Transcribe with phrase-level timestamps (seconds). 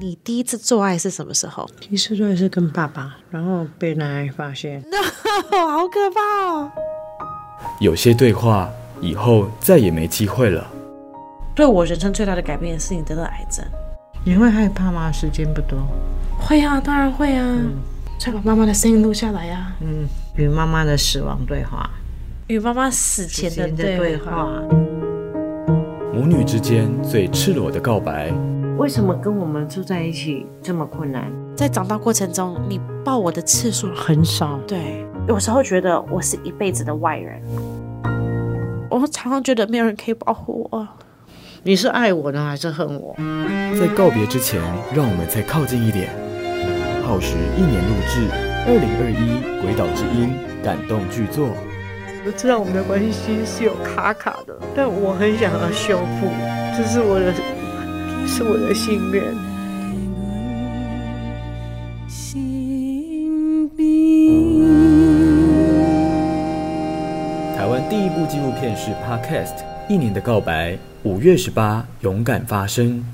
[0.00, 1.68] 你第一次做爱是什么时候？
[1.78, 4.82] 第一次做爱是跟爸爸，然后被奶奶发现，
[5.50, 6.70] 好可怕哦！
[7.80, 8.70] 有些对话
[9.02, 10.66] 以后再也没机会了。
[11.54, 13.62] 对我人生最大的改变是你得了癌症，
[14.24, 15.12] 你会害怕吗？
[15.12, 15.78] 时间不多。
[16.40, 17.44] 会啊，当然会啊。
[17.46, 17.74] 嗯，
[18.18, 19.70] 再把妈妈的声音录下来呀。
[19.82, 21.90] 嗯，与妈妈的死亡对话，
[22.46, 24.62] 与妈妈死前的对话，
[26.14, 28.32] 母女之间最赤裸的告白。
[28.80, 31.30] 为什么跟我们住在一起这么困难？
[31.54, 34.58] 在长大过程中，你抱我的次数很少。
[34.66, 37.42] 对，有时候觉得我是一辈子的外人。
[38.90, 40.88] 我常常觉得没有人可以保护我。
[41.62, 43.14] 你是爱我呢，还是恨我？
[43.78, 44.58] 在告别之前，
[44.94, 46.08] 让我们再靠近一点。
[47.06, 48.28] 耗时一年录制，
[48.66, 50.32] 二零二一鬼岛之音
[50.64, 51.50] 感动剧作。
[52.24, 56.30] 我知道我们的关系是有卡卡的，但我很想要修复，
[56.74, 57.34] 这是我的。
[58.26, 59.22] 是我的心愿。
[67.56, 69.56] 台湾第一部纪录片是 Podcast
[69.88, 73.04] 《一年的告白》，五月十八，勇敢发声。